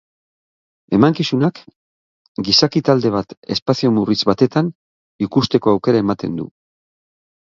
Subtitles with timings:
[0.97, 1.59] Emankizunak
[2.47, 4.71] gizaki talde bat espazio murritz batetan
[5.27, 6.47] ikusteko aukera ematen du.